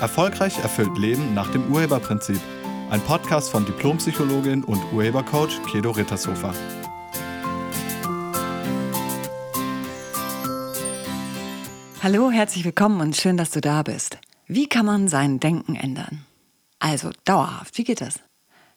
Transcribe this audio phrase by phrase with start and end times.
[0.00, 2.40] Erfolgreich erfüllt Leben nach dem Urheberprinzip.
[2.88, 6.54] Ein Podcast von Diplompsychologin und Urhebercoach Kedo Rittershofer.
[12.02, 14.16] Hallo, herzlich willkommen und schön, dass du da bist.
[14.46, 16.24] Wie kann man sein Denken ändern?
[16.78, 18.20] Also dauerhaft, wie geht das?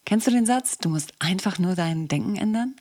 [0.05, 2.75] Kennst du den Satz, du musst einfach nur dein Denken ändern?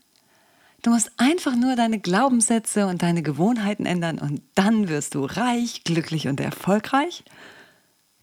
[0.82, 5.84] Du musst einfach nur deine Glaubenssätze und deine Gewohnheiten ändern und dann wirst du reich,
[5.84, 7.22] glücklich und erfolgreich?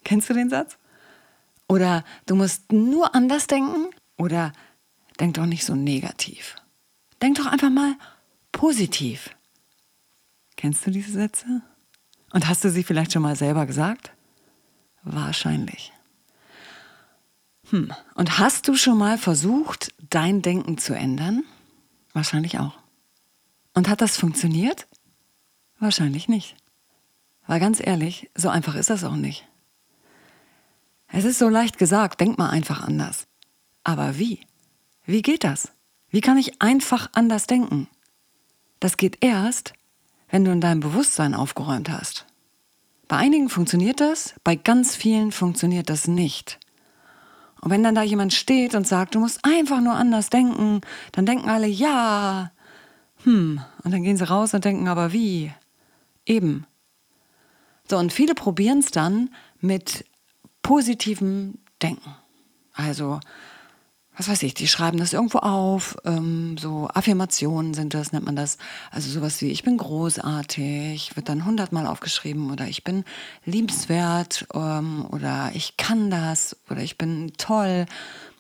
[0.04, 0.78] Kennst du den Satz?
[1.68, 3.90] Oder du musst nur anders denken?
[4.18, 4.54] Oder
[5.20, 6.56] denk doch nicht so negativ.
[7.22, 7.96] Denk doch einfach mal
[8.52, 9.30] positiv.
[10.56, 11.62] Kennst du diese Sätze?
[12.32, 14.12] Und hast du sie vielleicht schon mal selber gesagt?
[15.04, 15.94] Wahrscheinlich.
[17.70, 17.94] Hm.
[18.16, 21.44] Und hast du schon mal versucht, dein Denken zu ändern?
[22.14, 22.78] Wahrscheinlich auch.
[23.74, 24.88] Und hat das funktioniert?
[25.80, 26.56] Wahrscheinlich nicht.
[27.48, 29.48] Weil ganz ehrlich, so einfach ist das auch nicht.
[31.12, 33.28] Es ist so leicht gesagt, denk mal einfach anders.
[33.84, 34.42] Aber wie?
[35.06, 35.72] Wie geht das?
[36.10, 37.88] Wie kann ich einfach anders denken?
[38.80, 39.74] Das geht erst,
[40.30, 42.26] wenn du in deinem Bewusstsein aufgeräumt hast.
[43.08, 46.60] Bei einigen funktioniert das, bei ganz vielen funktioniert das nicht.
[47.62, 51.26] Und wenn dann da jemand steht und sagt, du musst einfach nur anders denken, dann
[51.26, 52.52] denken alle, ja,
[53.24, 55.52] hm, und dann gehen sie raus und denken, aber wie?
[56.26, 56.66] Eben.
[57.90, 60.06] So, und viele probieren es dann mit
[60.70, 62.16] positivem Denken.
[62.74, 63.20] Also,
[64.16, 68.36] was weiß ich, die schreiben das irgendwo auf, ähm, so Affirmationen sind das, nennt man
[68.36, 68.60] das.
[68.92, 73.04] Also sowas wie, ich bin großartig, wird dann hundertmal aufgeschrieben oder ich bin
[73.46, 77.88] liebenswert ähm, oder ich kann das oder ich bin toll,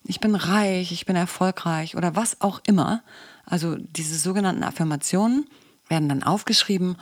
[0.03, 3.01] ich bin reich, ich bin erfolgreich oder was auch immer.
[3.43, 5.47] Also diese sogenannten Affirmationen
[5.87, 6.95] werden dann aufgeschrieben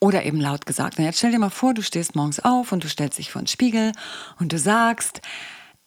[0.00, 0.98] oder eben laut gesagt.
[0.98, 3.42] Und jetzt stell dir mal vor, du stehst morgens auf und du stellst dich vor
[3.42, 3.92] den Spiegel
[4.38, 5.20] und du sagst,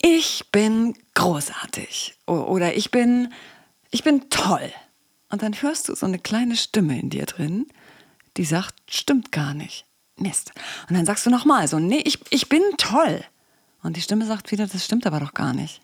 [0.02, 3.34] ich bin großartig oder ich bin,
[3.92, 4.72] ich bin toll.
[5.30, 7.68] Und dann hörst du so eine kleine Stimme in dir drin,
[8.38, 9.86] die sagt, stimmt gar nicht.
[10.18, 10.52] Mist.
[10.90, 13.24] Und dann sagst du nochmal so, nee, ich, ich bin toll.
[13.84, 15.81] Und die Stimme sagt wieder, das stimmt aber doch gar nicht.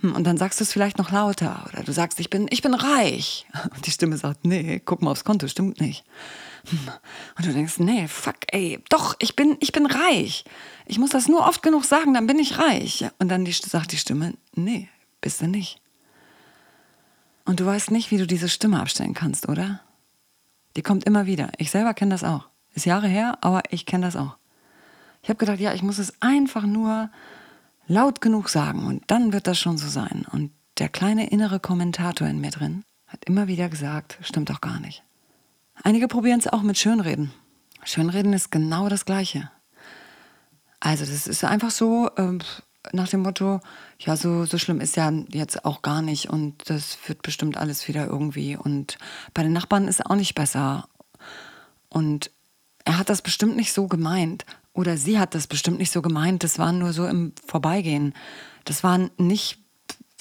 [0.00, 2.62] Hm, und dann sagst du es vielleicht noch lauter oder du sagst, ich bin, ich
[2.62, 3.46] bin reich.
[3.74, 6.04] Und die Stimme sagt, nee, guck mal aufs Konto, stimmt nicht.
[7.36, 10.44] Und du denkst, nee, fuck, ey, doch, ich bin, ich bin reich.
[10.86, 13.06] Ich muss das nur oft genug sagen, dann bin ich reich.
[13.18, 14.88] Und dann die, sagt die Stimme, nee,
[15.20, 15.80] bist du nicht.
[17.44, 19.80] Und du weißt nicht, wie du diese Stimme abstellen kannst, oder?
[20.76, 21.50] Die kommt immer wieder.
[21.58, 22.48] Ich selber kenne das auch.
[22.74, 24.36] Ist Jahre her, aber ich kenne das auch.
[25.22, 27.10] Ich habe gedacht, ja, ich muss es einfach nur
[27.86, 30.26] laut genug sagen und dann wird das schon so sein.
[30.30, 34.78] Und der kleine innere Kommentator in mir drin hat immer wieder gesagt, stimmt doch gar
[34.78, 35.02] nicht.
[35.82, 37.32] Einige probieren es auch mit Schönreden.
[37.84, 39.50] Schönreden ist genau das Gleiche.
[40.80, 42.38] Also das ist einfach so äh,
[42.92, 43.60] nach dem Motto,
[43.98, 47.86] ja, so, so schlimm ist ja jetzt auch gar nicht und das wird bestimmt alles
[47.88, 48.56] wieder irgendwie.
[48.56, 48.98] Und
[49.34, 50.88] bei den Nachbarn ist es auch nicht besser.
[51.88, 52.30] Und
[52.84, 54.46] er hat das bestimmt nicht so gemeint.
[54.72, 56.44] Oder sie hat das bestimmt nicht so gemeint.
[56.44, 58.14] Das war nur so im Vorbeigehen.
[58.64, 59.58] Das war nicht,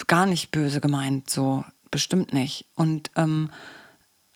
[0.07, 2.65] gar nicht böse gemeint, so bestimmt nicht.
[2.75, 3.49] Und ähm,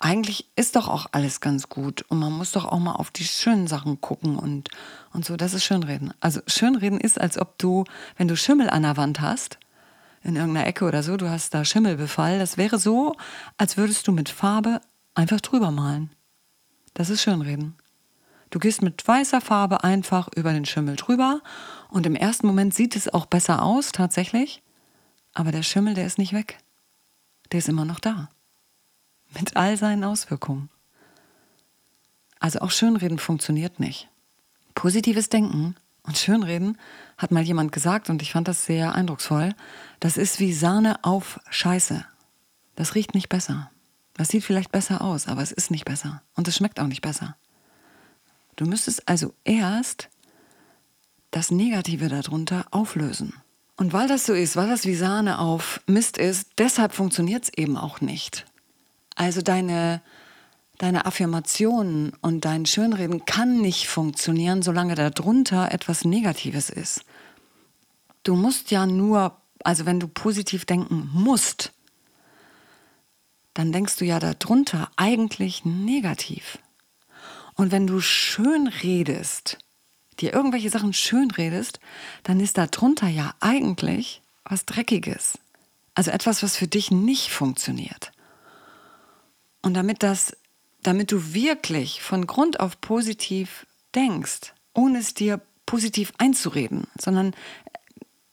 [0.04, 3.24] eigentlich ist doch auch alles ganz gut und man muss doch auch mal auf die
[3.24, 4.70] schönen Sachen gucken und,
[5.14, 5.38] und so.
[5.38, 6.14] Das ist Schönreden.
[6.20, 7.86] Also Schönreden ist, als ob du,
[8.18, 9.60] wenn du Schimmel an der Wand hast,
[10.22, 13.16] in irgendeiner Ecke oder so, du hast da Schimmelbefall, das wäre so,
[13.58, 14.82] als würdest du mit Farbe
[15.16, 16.12] einfach drüber malen.
[16.94, 17.76] Das ist Schönreden.
[18.50, 21.40] Du gehst mit weißer Farbe einfach über den Schimmel drüber
[21.90, 24.64] und im ersten Moment sieht es auch besser aus, tatsächlich,
[25.34, 26.58] aber der Schimmel, der ist nicht weg.
[27.54, 28.28] Der ist immer noch da
[29.34, 30.70] mit all seinen Auswirkungen.
[32.40, 34.10] Also auch Schönreden funktioniert nicht.
[34.76, 36.78] Positives Denken und Schönreden
[37.18, 39.56] hat mal jemand gesagt und ich fand das sehr eindrucksvoll.
[40.00, 42.06] Das ist wie Sahne auf Scheiße.
[42.76, 43.72] Das riecht nicht besser.
[44.14, 46.22] Das sieht vielleicht besser aus, aber es ist nicht besser.
[46.36, 47.36] Und es schmeckt auch nicht besser.
[48.56, 50.10] Du müsstest also erst
[51.32, 53.34] das Negative darunter auflösen.
[53.76, 57.54] Und weil das so ist, weil das wie Sahne auf Mist ist, deshalb funktioniert es
[57.56, 58.46] eben auch nicht.
[59.16, 60.02] Also deine,
[60.78, 67.06] deine Affirmationen und dein Schönreden kann nicht funktionieren, solange darunter etwas Negatives ist.
[68.24, 71.72] Du musst ja nur, also wenn du positiv denken musst,
[73.54, 76.58] dann denkst du ja darunter eigentlich negativ.
[77.56, 79.60] Und wenn du schön redest,
[80.20, 81.80] dir irgendwelche Sachen schön redest,
[82.24, 85.38] dann ist darunter ja eigentlich was Dreckiges.
[85.96, 88.13] Also etwas, was für dich nicht funktioniert.
[89.64, 90.38] Und damit das,
[90.84, 93.66] damit du wirklich von Grund auf positiv
[93.96, 97.34] denkst, ohne es dir positiv einzureden, sondern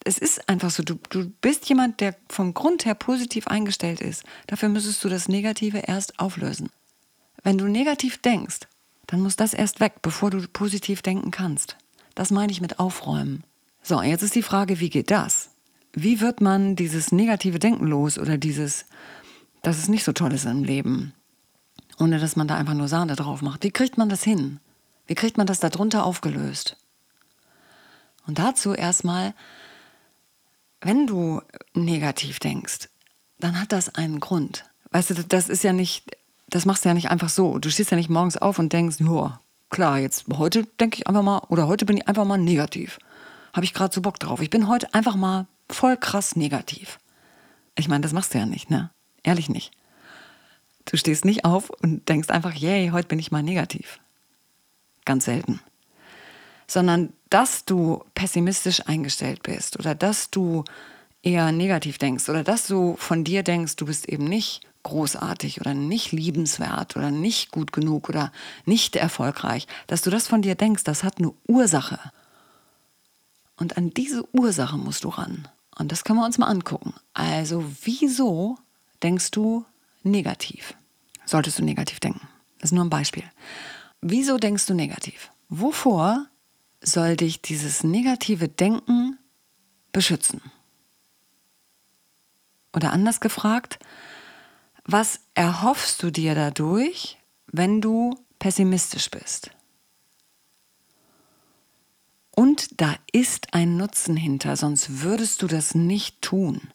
[0.05, 4.25] es ist einfach so, du, du bist jemand, der vom Grund her positiv eingestellt ist.
[4.47, 6.71] Dafür müsstest du das Negative erst auflösen.
[7.43, 8.61] Wenn du negativ denkst,
[9.07, 11.77] dann muss das erst weg, bevor du positiv denken kannst.
[12.15, 13.45] Das meine ich mit aufräumen.
[13.83, 15.51] So, jetzt ist die Frage, wie geht das?
[15.93, 18.87] Wie wird man dieses negative Denken los oder dieses,
[19.63, 21.13] dass es nicht so toll ist im Leben,
[21.99, 23.65] ohne dass man da einfach nur Sahne drauf macht?
[23.65, 24.61] Wie kriegt man das hin?
[25.07, 26.77] Wie kriegt man das darunter aufgelöst?
[28.27, 29.35] Und dazu erstmal
[30.81, 31.43] wenn du
[31.75, 32.89] negativ denkst,
[33.39, 34.65] dann hat das einen Grund.
[34.91, 36.17] Weißt du, das ist ja nicht,
[36.49, 37.59] das machst du ja nicht einfach so.
[37.59, 41.23] Du stehst ja nicht morgens auf und denkst, ja, klar, jetzt heute denke ich einfach
[41.23, 42.99] mal, oder heute bin ich einfach mal negativ.
[43.53, 44.41] Habe ich gerade so Bock drauf.
[44.41, 46.99] Ich bin heute einfach mal voll krass negativ.
[47.77, 48.91] Ich meine, das machst du ja nicht, ne?
[49.23, 49.73] Ehrlich nicht.
[50.85, 54.01] Du stehst nicht auf und denkst einfach, yay, heute bin ich mal negativ.
[55.05, 55.61] Ganz selten
[56.71, 60.65] sondern dass du pessimistisch eingestellt bist oder dass du
[61.23, 65.75] eher negativ denkst oder dass du von dir denkst, du bist eben nicht großartig oder
[65.75, 68.33] nicht liebenswert oder nicht gut genug oder
[68.65, 71.99] nicht erfolgreich, dass du das von dir denkst, das hat eine Ursache.
[73.57, 75.49] Und an diese Ursache musst du ran.
[75.77, 76.95] Und das können wir uns mal angucken.
[77.13, 78.57] Also wieso
[79.03, 79.67] denkst du
[80.03, 80.75] negativ?
[81.25, 82.29] Solltest du negativ denken?
[82.59, 83.25] Das ist nur ein Beispiel.
[84.01, 85.31] Wieso denkst du negativ?
[85.49, 86.27] Wovor
[86.81, 89.19] soll dich dieses negative Denken
[89.93, 90.41] beschützen?
[92.75, 93.79] Oder anders gefragt,
[94.85, 99.51] was erhoffst du dir dadurch, wenn du pessimistisch bist?
[102.31, 106.71] Und da ist ein Nutzen hinter, sonst würdest du das nicht tun.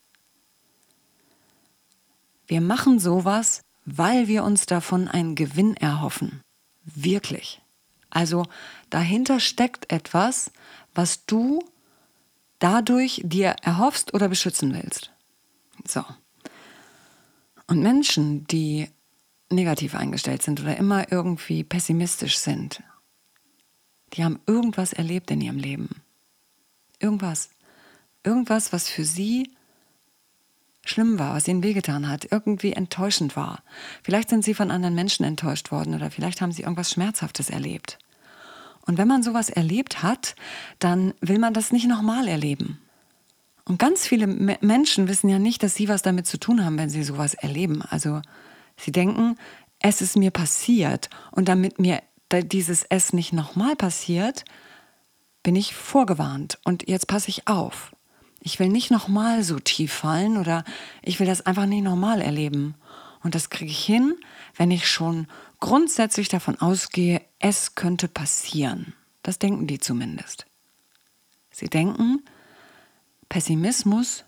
[2.47, 6.41] Wir machen sowas, weil wir uns davon einen Gewinn erhoffen.
[6.83, 7.61] Wirklich.
[8.09, 8.45] Also
[8.89, 10.51] dahinter steckt etwas,
[10.93, 11.63] was du
[12.59, 15.11] dadurch dir erhoffst oder beschützen willst.
[15.85, 16.03] So.
[17.67, 18.89] Und Menschen, die
[19.49, 22.83] negativ eingestellt sind oder immer irgendwie pessimistisch sind,
[24.13, 26.01] die haben irgendwas erlebt in ihrem Leben.
[26.99, 27.49] Irgendwas.
[28.23, 29.54] Irgendwas, was für sie
[30.85, 33.63] schlimm war, was ihnen wehgetan hat, irgendwie enttäuschend war.
[34.03, 37.99] Vielleicht sind sie von anderen Menschen enttäuscht worden oder vielleicht haben sie irgendwas Schmerzhaftes erlebt.
[38.85, 40.35] Und wenn man sowas erlebt hat,
[40.79, 42.79] dann will man das nicht nochmal erleben.
[43.65, 46.91] Und ganz viele Menschen wissen ja nicht, dass sie was damit zu tun haben, wenn
[46.91, 47.81] sie sowas erleben.
[47.81, 48.21] Also
[48.77, 49.37] sie denken,
[49.79, 54.45] es ist mir passiert und damit mir dieses Es nicht nochmal passiert,
[55.41, 57.94] bin ich vorgewarnt und jetzt passe ich auf.
[58.45, 60.63] Ich will nicht nochmal so tief fallen oder
[61.01, 62.75] ich will das einfach nicht nochmal erleben.
[63.23, 64.15] Und das kriege ich hin,
[64.55, 65.25] wenn ich schon
[65.59, 68.93] grundsätzlich davon ausgehe, es könnte passieren.
[69.23, 70.45] Das denken die zumindest.
[71.49, 72.21] Sie denken,
[73.29, 74.25] Pessimismus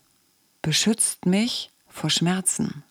[0.63, 2.83] beschützt mich vor Schmerzen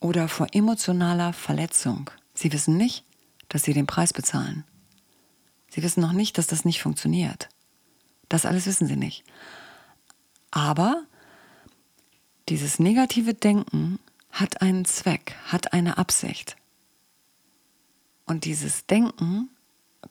[0.00, 2.10] oder vor emotionaler Verletzung.
[2.34, 3.04] Sie wissen nicht,
[3.48, 4.64] dass sie den Preis bezahlen.
[5.70, 7.48] Sie wissen noch nicht, dass das nicht funktioniert.
[8.28, 9.22] Das alles wissen sie nicht.
[10.50, 11.02] Aber
[12.48, 13.98] dieses negative Denken
[14.30, 16.56] hat einen Zweck, hat eine Absicht.
[18.26, 19.50] Und dieses Denken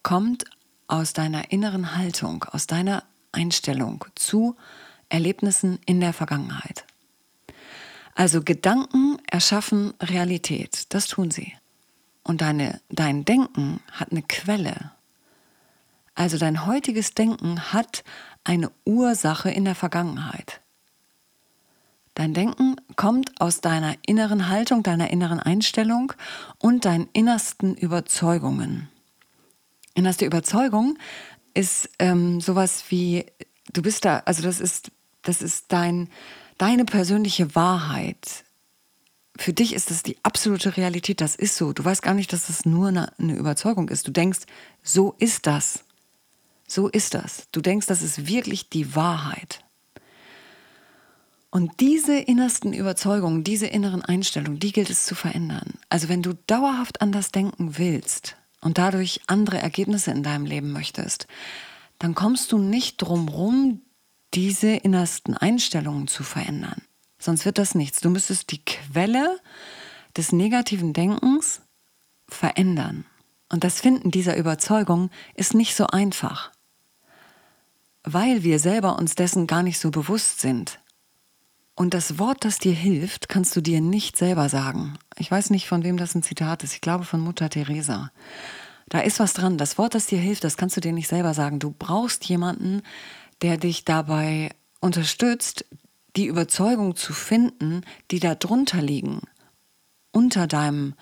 [0.04, 0.46] kommt
[0.88, 4.56] aus deiner inneren Haltung, aus deiner Einstellung zu
[5.10, 6.86] Erlebnissen in der Vergangenheit.
[8.16, 11.54] Also Gedanken erschaffen Realität, das tun sie.
[12.24, 14.92] Und deine, dein Denken hat eine Quelle.
[16.16, 18.04] Also dein heutiges Denken hat
[18.48, 20.62] eine Ursache in der Vergangenheit.
[22.16, 26.14] Dein Denken kommt aus deiner inneren Haltung, deiner inneren Einstellung
[26.58, 28.90] und deinen innersten Überzeugungen.
[29.94, 30.98] Innerste Überzeugung
[31.54, 33.26] ist ähm, sowas wie,
[33.74, 34.92] du bist da, also das ist,
[35.24, 36.10] das ist dein,
[36.58, 38.46] deine persönliche Wahrheit.
[39.38, 41.74] Für dich ist das die absolute Realität, das ist so.
[41.74, 44.08] Du weißt gar nicht, dass das nur eine, eine Überzeugung ist.
[44.08, 44.40] Du denkst,
[44.82, 45.84] so ist das.
[46.68, 47.48] So ist das.
[47.52, 49.64] Du denkst, das ist wirklich die Wahrheit.
[51.50, 55.80] Und diese innersten Überzeugungen, diese inneren Einstellungen, die gilt es zu verändern.
[55.90, 61.26] Also wenn du dauerhaft anders denken willst und dadurch andere Ergebnisse in deinem Leben möchtest,
[62.00, 63.82] dann kommst du nicht drum rum,
[64.34, 66.82] diese innersten Einstellungen zu verändern.
[67.18, 68.02] Sonst wird das nichts.
[68.02, 69.40] Du müsstest die Quelle
[70.16, 71.62] des negativen Denkens
[72.28, 73.06] verändern.
[73.50, 76.52] Und das Finden dieser Überzeugung ist nicht so einfach,
[78.14, 80.80] weil wir selber uns dessen gar nicht so bewusst sind.
[81.76, 84.98] Und das Wort, das dir hilft, kannst du dir nicht selber sagen.
[85.18, 86.74] Ich weiß nicht, von wem das ein Zitat ist.
[86.74, 88.12] Ich glaube von Mutter Teresa.
[88.90, 89.58] Da ist was dran.
[89.58, 91.60] Das Wort, das dir hilft, das kannst du dir nicht selber sagen.
[91.60, 92.82] Du brauchst jemanden,
[93.42, 94.50] der dich dabei
[94.80, 95.66] unterstützt,
[96.16, 99.22] die Überzeugung zu finden, die da drunter liegen,
[100.12, 100.96] unter deinem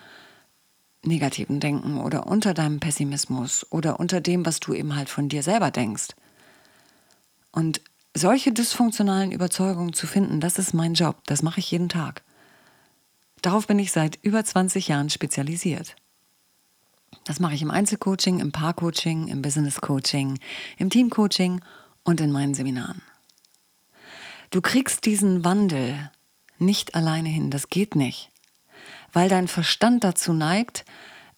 [1.04, 5.42] negativen Denken oder unter deinem Pessimismus oder unter dem, was du eben halt von dir
[5.42, 6.08] selber denkst.
[7.56, 7.80] Und
[8.12, 12.22] solche dysfunktionalen Überzeugungen zu finden, das ist mein Job, das mache ich jeden Tag.
[13.40, 15.96] Darauf bin ich seit über 20 Jahren spezialisiert.
[17.24, 20.38] Das mache ich im Einzelcoaching, im Paarcoaching, im Businesscoaching,
[20.76, 21.62] im Teamcoaching
[22.04, 23.00] und in meinen Seminaren.
[24.50, 26.10] Du kriegst diesen Wandel
[26.58, 28.30] nicht alleine hin, das geht nicht,
[29.14, 30.84] weil dein Verstand dazu neigt,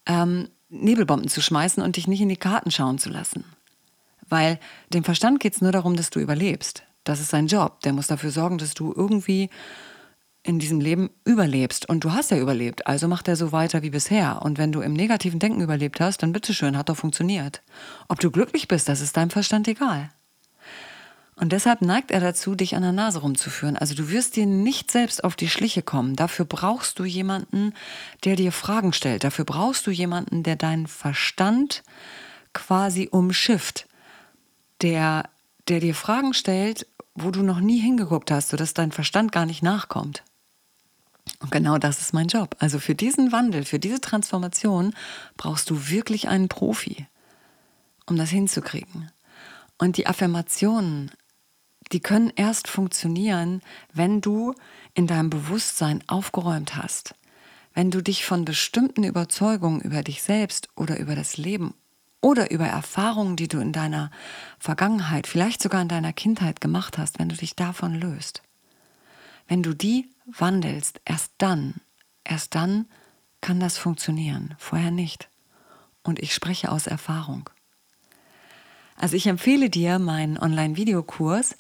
[0.05, 3.45] ähm, Nebelbomben zu schmeißen und dich nicht in die Karten schauen zu lassen.
[4.29, 4.59] Weil
[4.93, 6.83] dem Verstand geht es nur darum, dass du überlebst.
[7.05, 7.81] Das ist sein Job.
[7.81, 9.51] Der muss dafür sorgen, dass du irgendwie
[10.43, 11.89] in diesem Leben überlebst.
[11.89, 14.41] Und du hast ja überlebt, also macht er so weiter wie bisher.
[14.43, 17.63] Und wenn du im negativen Denken überlebt hast, dann bitteschön, hat doch funktioniert.
[18.09, 20.11] Ob du glücklich bist, das ist deinem Verstand egal.
[21.37, 23.77] Und deshalb neigt er dazu, dich an der Nase rumzuführen.
[23.77, 26.17] Also du wirst dir nicht selbst auf die Schliche kommen.
[26.17, 27.75] Dafür brauchst du jemanden,
[28.25, 29.23] der dir Fragen stellt.
[29.25, 31.85] Dafür brauchst du jemanden, der deinen Verstand
[32.55, 33.88] quasi umschifft.
[34.83, 35.29] Der,
[35.69, 39.63] der dir Fragen stellt, wo du noch nie hingeguckt hast, sodass dein Verstand gar nicht
[39.63, 40.23] nachkommt.
[41.41, 42.57] Und genau das ist mein Job.
[42.59, 44.95] Also für diesen Wandel, für diese Transformation
[45.37, 47.07] brauchst du wirklich einen Profi,
[48.07, 49.11] um das hinzukriegen.
[49.79, 51.13] Und die Affirmationen,
[51.93, 54.55] die können erst funktionieren, wenn du
[54.95, 57.15] in deinem Bewusstsein aufgeräumt hast,
[57.75, 61.75] wenn du dich von bestimmten Überzeugungen über dich selbst oder über das Leben
[62.21, 64.11] oder über Erfahrungen, die du in deiner
[64.59, 68.43] Vergangenheit, vielleicht sogar in deiner Kindheit gemacht hast, wenn du dich davon löst.
[69.47, 71.75] Wenn du die wandelst, erst dann,
[72.25, 72.87] erst dann
[73.41, 75.29] kann das funktionieren, vorher nicht.
[76.03, 77.49] Und ich spreche aus Erfahrung.
[78.97, 81.57] Also ich empfehle dir meinen Online-Videokurs.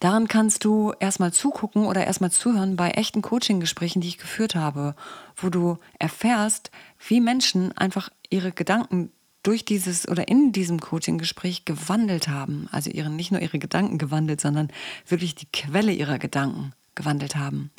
[0.00, 4.94] Daran kannst du erstmal zugucken oder erstmal zuhören bei echten Coaching-Gesprächen, die ich geführt habe,
[5.36, 6.70] wo du erfährst,
[7.06, 9.12] wie Menschen einfach ihre Gedanken
[9.42, 12.68] durch dieses oder in diesem Coaching-Gespräch gewandelt haben.
[12.72, 14.68] Also ihre, nicht nur ihre Gedanken gewandelt, sondern
[15.06, 17.70] wirklich die Quelle ihrer Gedanken gewandelt haben.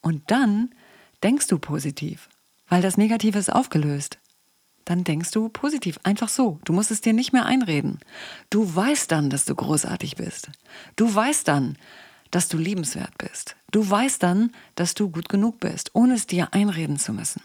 [0.00, 0.70] Und dann
[1.22, 2.28] denkst du positiv,
[2.68, 4.18] weil das Negative ist aufgelöst
[4.84, 5.98] dann denkst du positiv.
[6.02, 6.60] Einfach so.
[6.64, 7.98] Du musst es dir nicht mehr einreden.
[8.50, 10.50] Du weißt dann, dass du großartig bist.
[10.96, 11.76] Du weißt dann,
[12.30, 13.56] dass du liebenswert bist.
[13.70, 17.42] Du weißt dann, dass du gut genug bist, ohne es dir einreden zu müssen.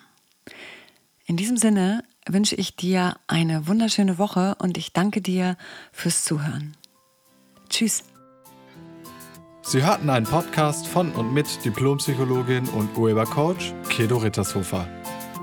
[1.26, 5.58] In diesem Sinne wünsche ich dir eine wunderschöne Woche und ich danke dir
[5.92, 6.76] fürs Zuhören.
[7.70, 8.06] Tschüss.
[9.62, 14.88] Sie hörten einen Podcast von und mit Diplompsychologin und Urhebercoach Kedo Rittershofer.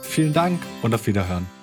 [0.02, 1.57] Vielen Dank und auf Wiederhören.